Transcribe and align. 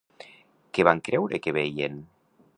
Què 0.77 0.85
van 0.87 1.03
creure 1.09 1.41
que 1.45 1.55
veien? 1.61 2.01